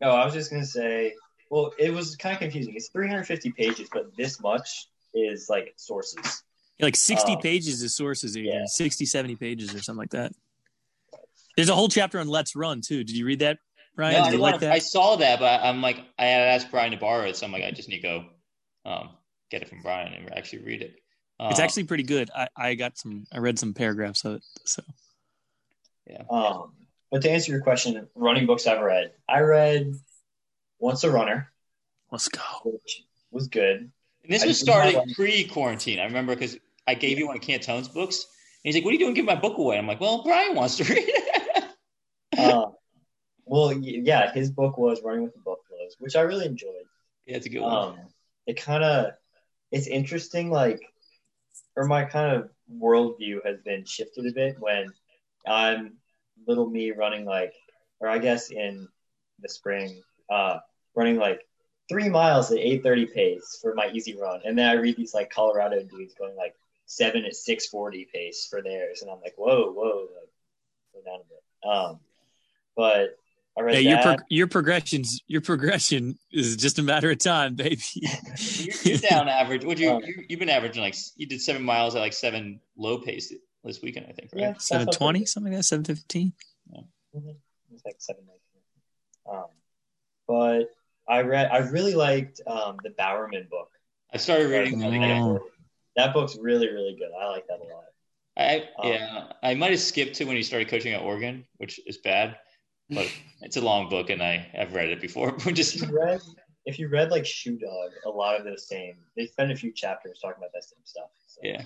[0.00, 1.14] no, I was just gonna say.
[1.50, 2.74] Well, it was kind of confusing.
[2.74, 6.42] It's 350 pages, but this much is like sources.
[6.82, 8.60] Like 60 Um, pages of sources, Adrian.
[8.60, 8.66] yeah.
[8.66, 10.32] 60, 70 pages or something like that.
[11.56, 13.04] There's a whole chapter on Let's Run too.
[13.04, 13.58] Did you read that,
[13.96, 14.14] Brian?
[14.14, 14.72] No, Did I, you wanna- like that?
[14.72, 17.52] I saw that, but I'm like, I had asked Brian to borrow it, so I'm
[17.52, 18.24] like, I just need to go
[18.84, 19.10] um,
[19.50, 20.94] get it from Brian and actually read it.
[21.40, 22.30] it's Um, actually pretty good.
[22.34, 23.26] I, I got some.
[23.32, 24.42] I read some paragraphs of it.
[24.64, 24.82] So
[26.06, 26.22] yeah.
[26.30, 26.72] Um,
[27.10, 29.94] but to answer your question, running books I've read, I read
[30.78, 31.52] Once a Runner,
[32.10, 32.40] let's go.
[32.64, 33.90] which was good.
[34.22, 35.98] And this I was did not started pre-quarantine.
[35.98, 38.24] I remember because I gave you one of Cantone's books,
[38.64, 39.14] and he's like, "What are you doing?
[39.14, 41.64] Give my book away." I'm like, "Well, Brian wants to read it."
[42.38, 42.74] Um,
[43.44, 46.86] well, yeah, his book was Running with the Buffaloes, which I really enjoyed.
[47.26, 47.72] yeah, it's a good one.
[47.72, 47.98] Um,
[48.46, 49.12] it kind of
[49.70, 50.80] it's interesting, like,
[51.76, 54.92] or my kind of worldview has been shifted a bit when
[55.46, 55.94] I'm
[56.46, 57.54] little me running like,
[58.00, 58.88] or I guess in
[59.40, 60.58] the spring, uh,
[60.94, 61.46] running like
[61.88, 65.30] three miles at 8:30 pace for my easy run, and then I read these like
[65.30, 66.54] Colorado dudes going like
[66.90, 70.30] seven at 6:40 pace for theirs, and I'm like, whoa, whoa, like,
[70.92, 71.70] go down a bit.
[71.72, 72.00] Um,
[72.76, 73.16] but
[73.56, 77.54] I read Hey, your pro- your progressions your progression is just a matter of time,
[77.54, 77.80] baby.
[77.94, 79.64] you're, you're down average.
[79.64, 82.60] What you, Um, you you've been averaging like you did seven miles at like seven
[82.76, 84.40] low pace this weekend, I think, right?
[84.40, 84.54] Yeah.
[84.58, 85.64] Seven twenty, something like that.
[85.64, 86.32] Seven fifteen.
[87.14, 87.36] Mhm.
[87.72, 88.62] It's like seven nineteen.
[89.32, 89.50] Um,
[90.26, 90.74] but
[91.08, 91.50] I read.
[91.52, 93.70] I really liked um, the Bowerman book.
[94.12, 95.38] I started reading that again.
[96.00, 97.10] That book's really, really good.
[97.20, 97.84] I like that a lot.
[98.36, 101.78] I Um, yeah, I might have skipped to when he started coaching at Oregon, which
[101.86, 102.38] is bad,
[102.88, 103.06] but
[103.42, 105.36] it's a long book and I have read it before.
[105.52, 106.20] Just If you read,
[106.64, 108.96] if you read like Shoe Dog, a lot of those same.
[109.14, 111.10] They spend a few chapters talking about that same stuff.
[111.26, 111.64] So yeah,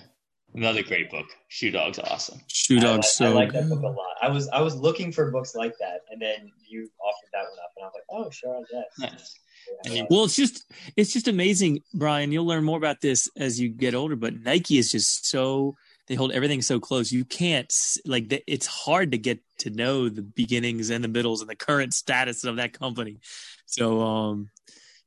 [0.53, 1.27] another great book.
[1.47, 2.41] Shoe Dog's awesome.
[2.47, 4.17] Shoe I, dog like- so I like that book a lot.
[4.21, 7.59] I was I was looking for books like that, and then you offered that one
[7.63, 8.99] up, and I was like, oh, sure, I guess.
[8.99, 9.39] Nice.
[9.85, 12.31] And Well, it's just it's just amazing, Brian.
[12.31, 14.15] You'll learn more about this as you get older.
[14.15, 15.75] But Nike is just so
[16.07, 17.11] they hold everything so close.
[17.11, 17.71] You can't
[18.05, 21.93] like it's hard to get to know the beginnings and the middles and the current
[21.93, 23.19] status of that company.
[23.65, 24.49] So um,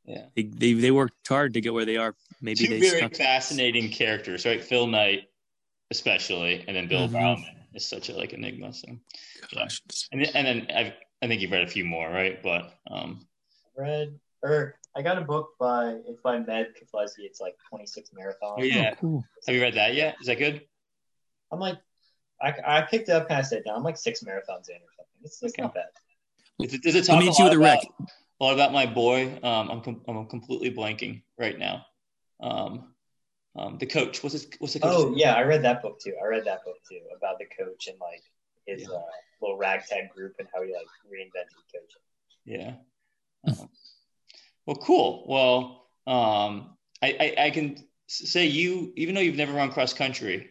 [0.05, 0.27] Yeah.
[0.35, 2.15] they they, they worked hard to get where they are.
[2.41, 3.15] Maybe Two they very stuck.
[3.17, 4.63] fascinating characters, right?
[4.63, 5.25] Phil Knight,
[5.91, 7.13] especially, and then Bill Mhm.
[7.13, 8.73] Bowerman is such a like enigma.
[8.73, 8.89] So,
[9.55, 9.81] Gosh.
[10.13, 10.93] and then, and then I've,
[11.23, 12.43] I think you've read a few more, right?
[12.43, 13.27] But um,
[13.77, 17.21] read or I got a book by it's by Meb Keflezighi.
[17.25, 18.57] It's like 26 marathons.
[18.59, 18.91] Oh, yeah.
[18.95, 19.25] Oh, cool.
[19.47, 20.17] have you read that yet?
[20.21, 20.63] Is that good?
[21.53, 21.79] I'm like,
[22.41, 23.77] I, I picked up, kind of sat down.
[23.77, 25.19] I'm like six marathons in or something.
[25.25, 25.85] It's, it's not bad.
[26.61, 28.09] Does it, does it talk me a hit you lot with a about, wreck.
[28.41, 29.39] a lot about my boy?
[29.43, 31.87] Um, I'm com- I'm completely blanking right now.
[32.41, 32.93] Um,
[33.57, 34.23] um, the coach.
[34.23, 34.93] What's his, What's the coach?
[34.95, 36.15] Oh yeah, I read that book too.
[36.23, 38.23] I read that book too about the coach and like
[38.67, 38.97] his Yeah.
[38.97, 39.03] uh,
[39.41, 42.03] little ragtag group and how he like reinvented coaching.
[42.45, 42.75] Yeah.
[44.69, 45.25] Well, cool.
[45.27, 50.51] Well, um, I, I, I can say you, even though you've never run cross country,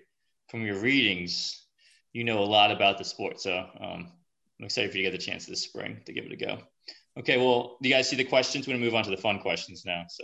[0.49, 1.67] from your readings,
[2.13, 3.39] you know a lot about the sport.
[3.39, 4.12] So um,
[4.60, 6.58] I'm excited for you to get the chance this spring to give it a go.
[7.19, 7.38] Okay.
[7.38, 8.65] Well, do you guys see the questions?
[8.65, 10.06] We're gonna move on to the fun questions now.
[10.10, 10.23] So.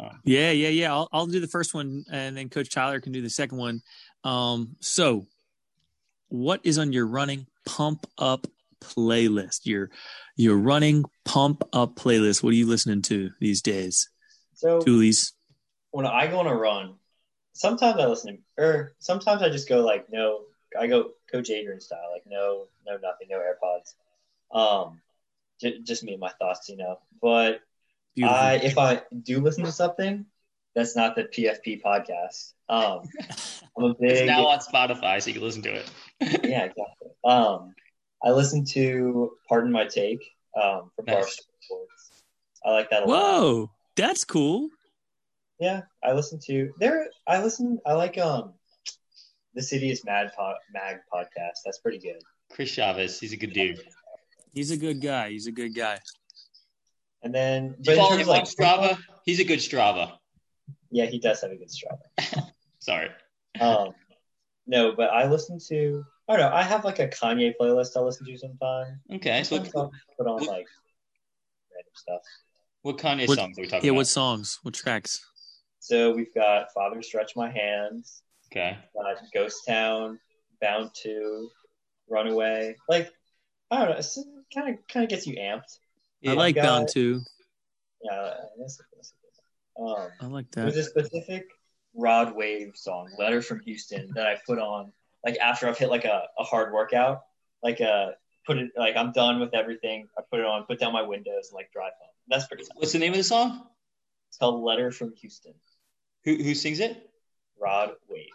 [0.00, 0.90] Um, Yeah, yeah, yeah.
[0.90, 3.82] I'll I'll do the first one, and then Coach Tyler can do the second one.
[4.24, 5.26] Um, so,
[6.28, 8.46] what is on your running pump up
[8.84, 9.60] playlist?
[9.64, 9.90] Your
[10.36, 12.42] your running pump up playlist.
[12.42, 14.08] What are you listening to these days?
[14.54, 15.32] So Toolies.
[15.90, 16.94] when I go on a run,
[17.52, 20.42] sometimes I listen to, or sometimes I just go like no,
[20.78, 23.94] I go Coach Adrian style, like no, no, nothing, no AirPods.
[24.56, 25.00] Um,
[25.60, 26.98] j- just me and my thoughts, you know.
[27.20, 27.60] But
[28.14, 28.36] Beautiful.
[28.36, 30.26] I, if I do listen to something,
[30.74, 32.52] that's not the PFP podcast.
[32.68, 33.02] Um,
[33.76, 35.90] I'm a it's now on Spotify, so you can listen to it.
[36.20, 37.08] yeah, exactly.
[37.24, 37.74] Um,
[38.24, 40.24] I listen to Pardon My Take
[40.60, 41.16] um, from Nice.
[41.16, 42.22] Barstool Sports.
[42.64, 43.40] I like that a lot.
[43.40, 44.70] Whoa, that's cool.
[45.60, 47.08] Yeah, I listen to there.
[47.26, 47.78] I listen.
[47.86, 48.54] I like um,
[49.54, 51.60] the Citius Mad po- Mag podcast.
[51.64, 52.20] That's pretty good.
[52.50, 53.80] Chris Chavez, he's a good dude.
[54.52, 55.30] He's a good guy.
[55.30, 55.98] He's a good guy.
[57.22, 58.98] And then, Do but you follow him of on like Strava?
[59.24, 60.12] He's a good Strava.
[60.90, 62.50] yeah, he does have a good Strava.
[62.78, 63.08] Sorry.
[63.60, 63.90] Um,
[64.66, 66.04] no, but I listen to.
[66.28, 66.56] I don't know.
[66.56, 68.98] I have like a Kanye playlist I listen to sometimes.
[69.12, 69.42] Okay.
[69.44, 70.66] So Sometimes I'll put on like
[71.72, 72.20] random stuff.
[72.82, 73.96] what Kanye What- songs are we talking Yeah, about?
[73.98, 74.58] what songs?
[74.62, 75.24] What tracks?
[75.80, 78.78] So we've got Father Stretch My Hands, Okay.
[78.94, 80.18] got Ghost Town,
[80.62, 81.50] Bound to,
[82.08, 82.76] Runaway.
[82.88, 83.10] Like
[83.70, 83.96] I don't know.
[83.96, 84.18] It's
[84.54, 85.78] kind of kind of gets you amped.
[86.26, 87.20] I like got- Bound to.
[88.02, 90.02] Yeah, that's, that's a good one.
[90.02, 90.62] Um, I like that.
[90.72, 91.46] There's a specific
[91.94, 94.92] Rod Wave song, "Letter from Houston," that I put on
[95.24, 97.22] like after I've hit like a, a hard workout.
[97.62, 98.10] Like uh,
[98.46, 100.08] put it like I'm done with everything.
[100.18, 102.10] I put it on, put down my windows, and like drive home.
[102.28, 102.64] That's pretty.
[102.64, 102.70] Nice.
[102.74, 103.66] What's the name of the song?
[104.28, 105.54] It's called "Letter from Houston."
[106.24, 107.10] Who who sings it?
[107.60, 108.26] Rod Wave.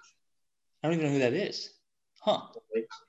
[0.83, 1.71] I don't even know who that is.
[2.21, 2.41] Huh.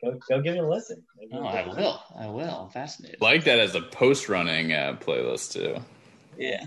[0.02, 1.02] Go, go give it a listen.
[1.18, 2.00] Maybe Oh, I will.
[2.16, 2.64] I will.
[2.64, 3.20] I'm fascinated.
[3.20, 5.76] like that as a post running uh, playlist too.
[6.38, 6.64] Yeah.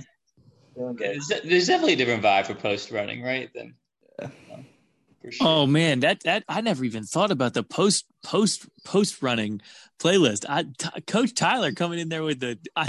[0.75, 1.19] Feeling good.
[1.29, 3.49] There's, there's definitely a different vibe for post running, right?
[3.53, 3.75] Then.
[4.19, 4.27] Yeah.
[4.27, 4.63] for
[5.31, 5.47] sure.
[5.47, 9.61] Oh man, that that I never even thought about the post post post running
[9.99, 10.45] playlist.
[10.47, 12.87] I t- Coach Tyler coming in there with the I,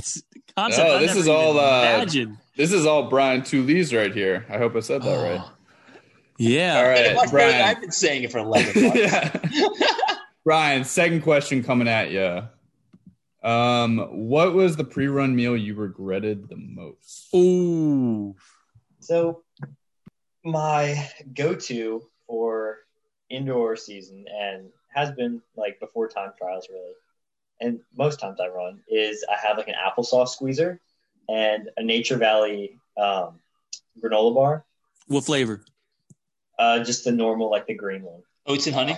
[0.56, 0.88] concept.
[0.88, 2.38] Oh, I this never is all, even uh, Imagine.
[2.56, 4.46] This is all Brian Teweles right here.
[4.48, 5.40] I hope I said that right.
[5.42, 5.52] Oh.
[6.38, 6.78] Yeah.
[6.78, 7.76] All right, Hey, right, much better than Brian.
[7.76, 8.98] I've been saying it for 11 months.
[8.98, 9.90] yeah.
[10.44, 12.42] Brian, second question coming at you.
[13.48, 17.28] Um, what was the pre-run meal you regretted the most?
[17.34, 18.34] Ooh.
[19.00, 19.42] So,
[20.44, 22.78] my go-to for
[23.30, 26.92] indoor season and has been like before time trials really,
[27.60, 30.80] and most times I run is I have like an applesauce squeezer
[31.28, 33.38] and a Nature Valley um,
[34.02, 34.64] granola bar.
[35.08, 35.64] What flavor?
[36.58, 38.22] Uh, just the normal like the green one.
[38.46, 38.96] Oats and honey.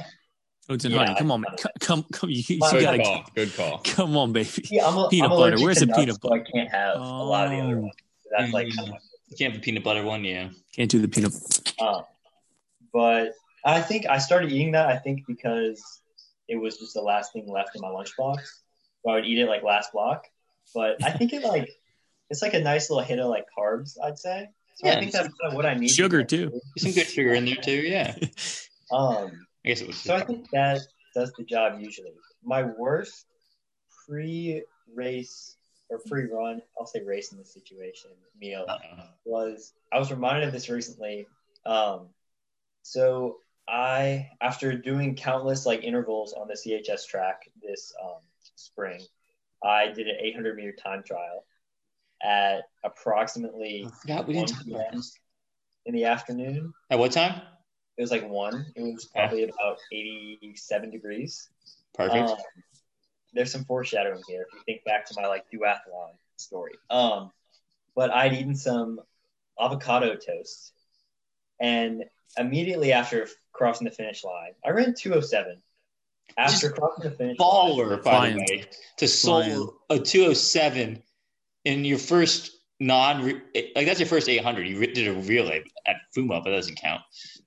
[0.69, 1.15] Oats and Yeah, honey.
[1.19, 1.53] Come on, man.
[1.57, 2.31] Come, come, come.
[2.31, 3.03] You, you Good Good gotta.
[3.03, 3.25] call.
[3.35, 3.79] Good call.
[3.85, 4.51] Come on, baby.
[4.71, 5.57] Yeah, I'm a, Peanut I'm butter.
[5.61, 7.83] Where's the nuts, peanut so I can't have a lot of the other Oh.
[7.83, 7.95] ones.
[8.25, 8.95] So that's like kind of
[9.29, 10.49] You can't have the peanut butter one, yeah.
[10.75, 11.33] Can't do the peanut.
[11.81, 12.03] Um,
[12.97, 14.89] but I think I started eating that.
[14.89, 16.01] I think because
[16.49, 19.47] it was just the last thing left in my lunchbox, so I would eat it
[19.47, 20.25] like last block.
[20.75, 21.69] But I think it like
[22.31, 23.99] it's like a nice little hit of like carbs.
[24.03, 24.49] I'd say.
[24.77, 25.89] So Yeah, I think that's kind of what I need.
[25.91, 26.49] Sugar, too.
[26.51, 28.17] There's some good sugar in there too, yeah.
[28.93, 29.33] Um,
[29.65, 29.97] I guess it was.
[29.97, 30.79] so I think that
[31.13, 32.13] does the job usually.
[32.45, 33.27] My worst
[34.07, 35.57] pre-race
[35.91, 39.03] or pre-run, I'll say race in this situation meal Uh-oh.
[39.25, 41.27] was I was reminded of this recently.
[41.67, 42.11] Um,
[42.87, 48.21] so I, after doing countless like intervals on the CHS track this um,
[48.55, 49.01] spring,
[49.65, 51.45] I did an 800 meter time trial
[52.23, 55.19] at approximately forgot we didn't talk about this.
[55.85, 56.73] in the afternoon.
[56.89, 57.43] At what time?
[57.99, 58.67] It was like one.
[58.77, 61.49] It was probably about 87 degrees.
[61.93, 62.31] Perfect.
[62.31, 62.37] Um,
[63.33, 66.75] there's some foreshadowing here if you think back to my like duathlon story.
[66.89, 67.33] Um,
[67.97, 69.01] but I'd eaten some
[69.59, 70.73] avocado toast,
[71.61, 72.05] and
[72.39, 75.61] immediately after crossing the finish line, I ran 207.
[76.39, 78.37] After crossing the finish line, Baller, by Flying.
[78.37, 78.65] the way,
[78.99, 79.55] to Flying.
[79.55, 81.03] sold a 207
[81.65, 84.67] in your first non like that's your first 800.
[84.67, 87.03] You did a relay at Fuma, but that doesn't count.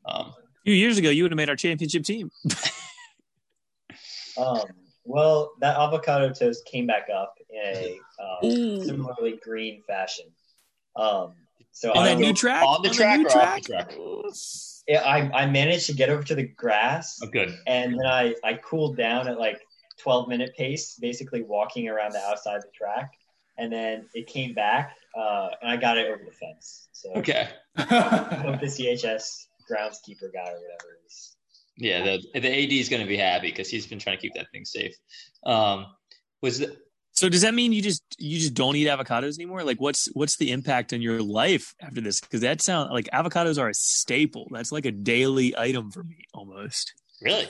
[0.05, 0.33] Um, A
[0.65, 2.31] few years ago, you would have made our championship team.
[4.37, 4.61] um,
[5.03, 10.25] well, that avocado toast came back up in a um, similarly green fashion.
[10.95, 11.33] Um,
[11.71, 12.63] so On I, that new track?
[12.63, 13.93] on the On track new or off the track?
[14.87, 17.55] yeah, I, I managed to get over to the grass Oh, good.
[17.67, 19.59] and then I, I cooled down at like
[19.99, 23.11] 12 minute pace, basically walking around the outside of the track.
[23.57, 26.87] And then it came back, uh, and I got it over the fence.
[26.93, 27.49] So Okay.
[27.77, 31.35] Hope the CHS groundskeeper guy or whatever is.
[31.75, 32.03] Yeah,
[32.33, 34.47] the the AD is going to be happy because he's been trying to keep that
[34.53, 34.93] thing safe.
[35.45, 35.87] Um,
[36.41, 36.77] was the,
[37.19, 39.65] So does that mean you just you just don't eat avocados anymore?
[39.65, 42.21] Like what's what's the impact on your life after this?
[42.21, 44.47] Because that sound like avocados are a staple.
[44.51, 46.93] That's like a daily item for me almost.
[47.21, 47.49] really?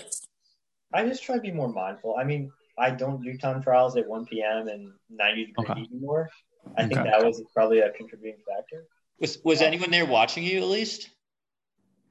[0.91, 2.15] I just try to be more mindful.
[2.19, 4.69] I mean, I don't do time trials at 1 p.m.
[4.69, 5.85] and 90 degree Okay.
[5.93, 6.31] anymore.
[6.75, 8.87] I think that was probably a contributing factor.
[9.19, 11.11] Was was anyone there watching you at least?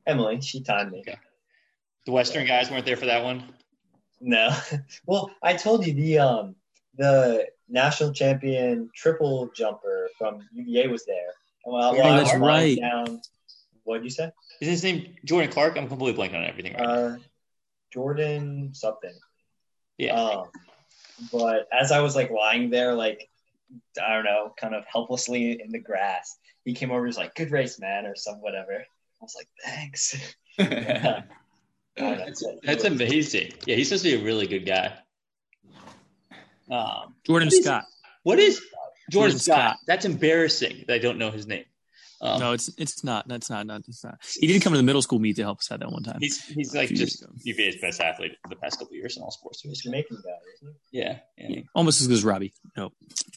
[0.07, 1.01] Emily, she timed me.
[1.01, 1.19] Okay.
[2.07, 3.53] The Western guys weren't there for that one.
[4.21, 4.57] No.
[5.07, 6.55] well, I told you the um
[6.99, 11.33] the national champion triple jumper from UVA was there.
[11.65, 12.81] And while, while that's was lying right.
[12.81, 13.21] Down,
[13.85, 14.31] what did you say?
[14.61, 15.79] Is his name Jordan Clark?
[15.79, 16.93] I'm completely blanking on everything right now.
[16.93, 17.17] Uh,
[17.93, 19.15] Jordan something.
[19.97, 20.15] Yeah.
[20.15, 20.49] Um,
[21.33, 23.29] but as I was like lying there, like
[24.03, 27.07] I don't know, kind of helplessly in the grass, he came over.
[27.07, 28.75] He's like, "Good race, man," or some whatever.
[28.75, 31.23] I was like, "Thanks." Yeah.
[32.13, 32.15] I.
[32.15, 33.53] That's, that's amazing.
[33.67, 34.93] Yeah, he's supposed to be a really good guy.
[36.71, 37.85] Um, Jordan What is- Scott.
[38.23, 38.69] what is Jordan,
[39.11, 39.57] Jordan Scott?
[39.57, 39.77] Scott.
[39.87, 40.85] That's embarrassing.
[40.87, 41.65] that I don't know his name.
[42.21, 43.29] Um, no, it's it's not.
[43.29, 43.65] That's not.
[43.65, 43.83] Not.
[43.87, 44.19] It's not.
[44.41, 46.19] He did come to the middle school meet to help us out that one time.
[46.21, 47.31] he's he's like just ago.
[47.45, 49.61] UVA's best athlete for the past couple of years in all sports.
[49.63, 50.99] He's a Jamaican guy, isn't he?
[50.99, 51.47] Yeah, yeah.
[51.49, 52.53] Yeah, almost as good as Robbie.
[52.77, 52.91] No.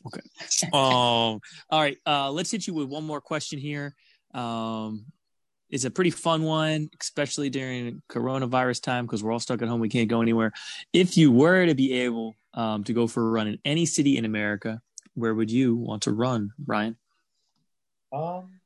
[0.08, 0.22] Okay.
[0.74, 0.74] Um.
[0.74, 1.98] All right.
[2.08, 3.94] Uh, let's hit you with one more question here.
[4.34, 5.06] Um,
[5.70, 9.80] it's a pretty fun one, especially during coronavirus time because we're all stuck at home.
[9.80, 10.54] We can't go anywhere.
[10.92, 14.18] If you were to be able um, to go for a run in any city
[14.18, 14.82] in America,
[15.14, 16.98] where would you want to run, Brian?
[18.14, 18.60] Um,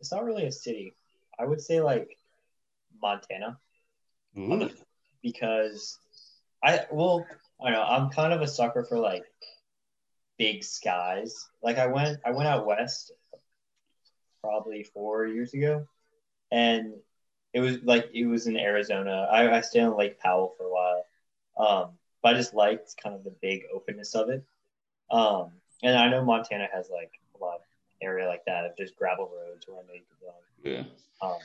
[0.00, 0.94] it's not really a city.
[1.38, 2.16] I would say like
[3.00, 3.58] Montana
[4.38, 4.70] Ooh.
[5.22, 5.98] because
[6.62, 7.26] I well,
[7.60, 7.84] I don't know.
[7.84, 9.24] I'm kind of a sucker for like
[10.38, 11.48] big skies.
[11.62, 13.12] Like I went, I went out west
[14.42, 15.86] probably four years ago,
[16.50, 16.94] and
[17.52, 19.28] it was like it was in Arizona.
[19.30, 21.04] I, I stayed on Lake Powell for a while,
[21.56, 21.90] um,
[22.26, 24.44] but I just liked kind of the big openness of it.
[25.12, 25.52] Um,
[25.84, 27.60] and I know Montana has like a lot of
[28.02, 30.00] area like that of just gravel roads where I know you
[30.60, 30.84] could Yeah.
[31.22, 31.38] Um,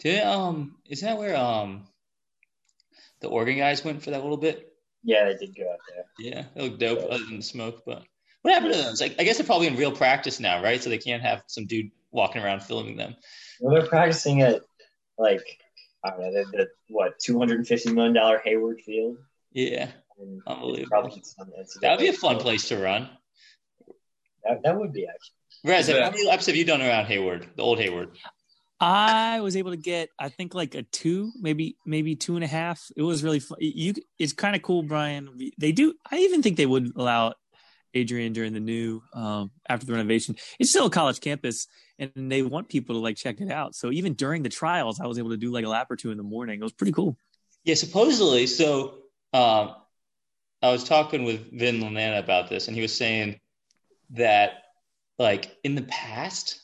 [0.00, 1.86] Did um isn't that where um
[3.20, 4.72] the Oregon guys went for that little bit?
[5.04, 6.04] yeah, they did go out there.
[6.18, 7.84] Yeah, it looked dope other than the smoke.
[7.86, 8.02] But
[8.42, 8.90] what happened to them?
[8.90, 10.82] It's like I guess they're probably in real practice now, right?
[10.82, 13.14] So they can't have some dude walking around filming them.
[13.60, 14.62] Well, they're practicing at
[15.16, 15.44] like
[16.04, 19.18] I don't know the, the what two hundred and fifty million dollar Hayward Field.
[19.52, 20.78] Yeah, And Unbelievable.
[21.16, 23.08] it's probably that would be a fun place to run.
[24.44, 25.34] That, that would be actually.
[25.64, 26.04] Rez, Yeah.
[26.04, 28.16] how many laps have you done around Hayward, the old Hayward?
[28.82, 32.46] I was able to get, I think, like a two, maybe maybe two and a
[32.48, 32.80] half.
[32.96, 33.58] It was really fun.
[33.60, 35.28] You, it's kind of cool, Brian.
[35.58, 35.92] They do.
[36.10, 37.34] I even think they would allow
[37.92, 40.36] Adrian during the new um, after the renovation.
[40.58, 41.66] It's still a college campus,
[41.98, 43.74] and they want people to like check it out.
[43.74, 46.10] So even during the trials, I was able to do like a lap or two
[46.10, 46.60] in the morning.
[46.60, 47.18] It was pretty cool.
[47.64, 48.46] Yeah, supposedly.
[48.46, 48.94] So
[49.32, 49.74] um,
[50.62, 53.40] I was talking with Vin Lananna about this, and he was saying
[54.10, 54.62] that,
[55.18, 56.60] like, in the past,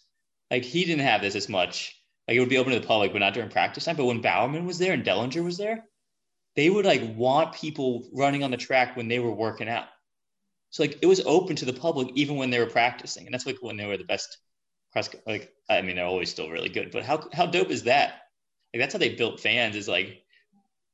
[0.50, 1.94] like, he didn't have this as much.
[2.26, 3.96] Like, it would be open to the public, but not during practice time.
[3.96, 5.85] But when Bowerman was there and Dellinger was there,
[6.57, 9.87] they would, like, want people running on the track when they were working out.
[10.70, 13.26] So, like, it was open to the public even when they were practicing.
[13.26, 14.38] And that's, like, when they were the best
[14.92, 15.09] cross.
[15.26, 18.22] Like, I mean, they're always still really good, but how, how dope is that?
[18.74, 20.22] Like, that's how they built fans, is like,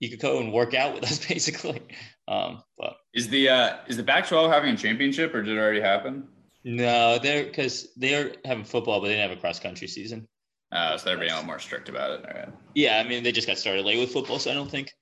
[0.02, 1.80] you could go and work out with us basically.
[2.26, 5.80] Um, but Is the uh, is the Pac-12 having a championship, or did it already
[5.80, 6.28] happen?
[6.64, 10.28] no, they're because they're having football, but they didn't have a cross country season.
[10.72, 12.26] Uh, so they're being a little more strict about it.
[12.26, 12.48] All right.
[12.74, 14.92] Yeah, I mean they just got started late with football, so I don't think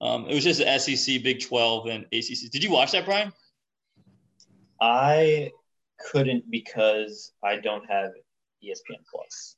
[0.00, 2.50] um, it was just the SEC, Big Twelve, and ACC.
[2.50, 3.32] Did you watch that, Brian?
[4.80, 5.52] I
[6.10, 8.10] couldn't because I don't have
[8.64, 9.56] ESPN Plus.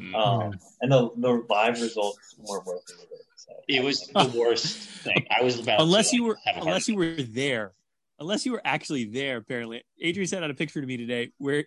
[0.00, 0.14] Mm.
[0.14, 3.26] Um, and the, the live results weren't working with it.
[3.68, 5.26] It was the worst thing.
[5.30, 7.72] I was about unless to, you were, heart unless you were there,
[8.18, 9.36] unless you were actually there.
[9.38, 11.64] Apparently, Adrian sent out a picture to me today where.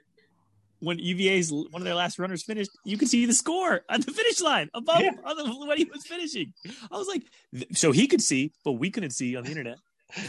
[0.80, 4.12] When UVA's one of their last runners finished, you could see the score on the
[4.12, 5.12] finish line above Yeah.
[5.24, 6.54] on the, when he was finishing.
[6.92, 9.78] I was like, th- so he could see, but we couldn't see on the internet.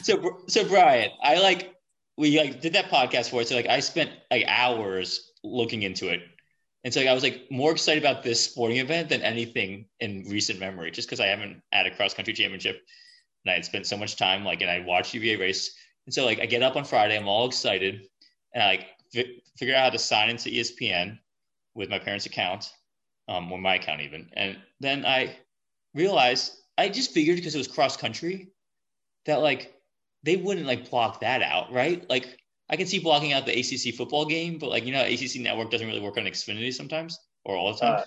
[0.03, 1.75] So, so Brian, I like
[2.17, 3.49] we like did that podcast for it.
[3.49, 6.23] So like I spent like hours looking into it,
[6.85, 10.25] and so like, I was like more excited about this sporting event than anything in
[10.29, 12.83] recent memory, just because I haven't had a cross country championship,
[13.45, 16.25] and I had spent so much time like, and I watched UVA race, and so
[16.25, 18.07] like I get up on Friday, I'm all excited,
[18.55, 21.19] and I like fi- figure out how to sign into ESPN
[21.75, 22.73] with my parents' account,
[23.29, 25.37] um, or my account even, and then I
[25.95, 28.49] realized I just figured because it was cross country
[29.25, 29.75] that like
[30.23, 32.09] they wouldn't like block that out, right?
[32.09, 35.37] Like I can see blocking out the ACC football game, but like you know, ACC
[35.37, 38.01] network doesn't really work on Xfinity sometimes or all the time,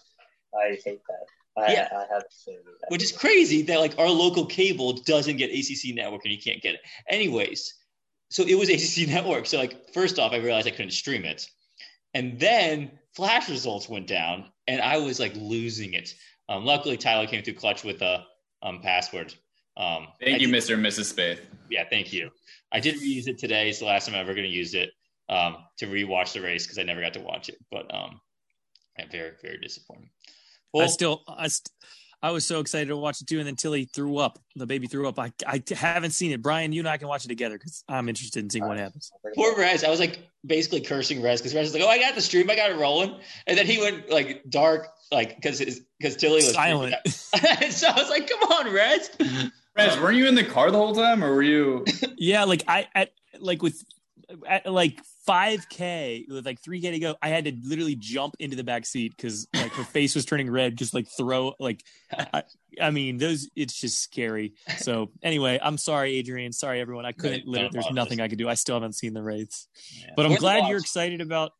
[0.54, 1.26] Uh, I hate that.
[1.58, 1.89] I, Yeah.
[1.91, 2.89] I have to say that.
[2.89, 6.62] which is crazy that like our local cable doesn't get ACC network and you can't
[6.62, 6.82] get it.
[7.08, 7.74] Anyways,
[8.30, 9.45] so it was ACC network.
[9.45, 11.48] So like first off, I realized I couldn't stream it,
[12.13, 16.13] and then flash results went down, and I was like losing it.
[16.48, 18.26] Um, luckily, Tyler came through clutch with a
[18.63, 19.34] um, password.
[19.79, 20.73] Um, I Thank you, did- Mr.
[20.75, 21.13] and Mrs.
[21.13, 21.39] Spaeth.
[21.71, 22.29] yeah, thank you.
[22.71, 23.69] I did reuse it today.
[23.69, 24.91] It's the last time I'm ever going to use it
[25.29, 27.55] um, to rewatch the race because I never got to watch it.
[27.71, 28.19] But um,
[28.97, 30.09] yeah, very, very disappointing.
[30.73, 31.71] Well, I still, I, st-
[32.21, 34.38] I was so excited to watch it too, and then Tilly threw up.
[34.55, 35.17] The baby threw up.
[35.17, 36.41] I, I haven't seen it.
[36.41, 39.09] Brian, you and I can watch it together because I'm interested in seeing what happens.
[39.36, 39.84] poor Rez.
[39.86, 42.49] I was like basically cursing Rez because Rez was like, "Oh, I got the stream.
[42.49, 43.15] I got it rolling,"
[43.47, 45.59] and then he went like dark, like because
[45.97, 46.95] because Tilly was Silent.
[47.07, 49.09] so I was like, "Come on, Rez."
[49.76, 51.86] Rez, weren't you in the car the whole time, or were you?
[52.22, 53.82] Yeah, like I at like with
[54.47, 58.63] at like 5k with like 3k to go i had to literally jump into the
[58.63, 62.43] back seat because like her face was turning red just like throw like I,
[62.80, 67.47] I mean those it's just scary so anyway i'm sorry adrian sorry everyone i couldn't
[67.47, 69.67] literally there's nothing i could do i still haven't seen the race
[69.99, 70.11] Yeah.
[70.15, 71.51] but i'm Where's glad you're excited about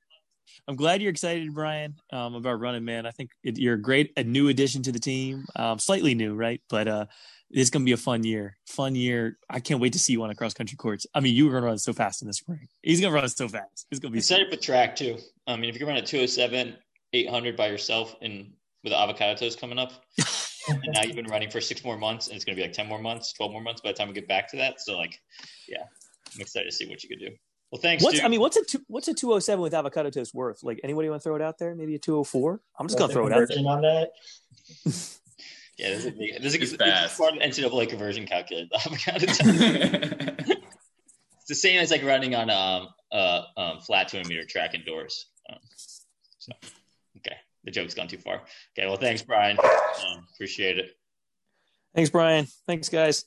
[0.68, 3.06] I'm glad you're excited, Brian, um, about running, man.
[3.06, 5.46] I think it, you're a great, a new addition to the team.
[5.56, 6.62] Um, slightly new, right?
[6.70, 7.06] But uh,
[7.52, 8.58] it's going to be a fun year.
[8.68, 9.38] Fun year.
[9.50, 11.06] I can't wait to see you on a cross country course.
[11.14, 12.68] I mean, you were going to run so fast in the spring.
[12.82, 13.88] He's going to run so fast.
[13.92, 15.18] It's going to be excited for track too.
[15.48, 16.76] I mean, if you can run a 207,
[17.14, 18.52] 800 by yourself and
[18.84, 19.92] with avocado toast coming up,
[20.70, 22.76] and now you've been running for six more months and it's going to be like
[22.76, 24.80] 10 more months, 12 more months by the time we get back to that.
[24.82, 25.20] So like,
[25.68, 25.84] yeah,
[26.36, 27.32] I'm excited to see what you could do.
[27.72, 28.04] Well, thanks.
[28.04, 28.26] What's dude.
[28.26, 30.64] I mean, what's a two, what's a 207 with avocado toast worth?
[30.64, 31.76] Like anybody want to throw it out there?
[31.76, 32.62] Maybe a 204?
[32.80, 33.68] I'm just going to throw it out there.
[33.68, 34.12] on that.
[35.80, 37.18] Yeah, there's a, big, a, He's it's fast.
[37.18, 38.68] part of the NCAA conversion calculator.
[38.86, 39.40] Avocado toast.
[39.42, 45.28] it's the same as like running on um uh um flat 200 meter track indoors.
[45.50, 45.58] Um,
[46.38, 46.52] so
[47.18, 48.42] okay, the joke's gone too far.
[48.78, 49.58] Okay, well, thanks, Brian.
[49.58, 50.98] Um, appreciate it.
[51.96, 52.46] Thanks, Brian.
[52.68, 53.24] Thanks, guys.